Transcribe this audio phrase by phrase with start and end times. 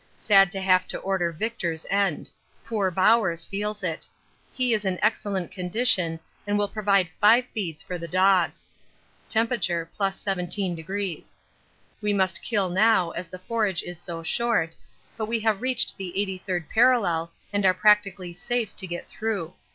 [0.17, 2.31] Sad to have to order Victor's end
[2.65, 4.07] poor Bowers feels it.
[4.51, 8.67] He is in excellent condition and will provide five feeds for the dogs.
[9.29, 9.51] (Temp.
[9.51, 11.25] + 17°.)
[12.01, 14.75] We must kill now as the forage is so short,
[15.17, 19.53] but we have reached the 83rd parallel and are practically safe to get through.